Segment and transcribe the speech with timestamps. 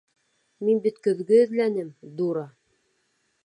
[0.69, 2.47] Мин бит көҙгө эҙләнем, дура!